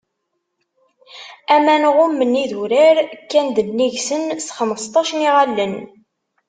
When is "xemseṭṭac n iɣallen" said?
4.57-5.75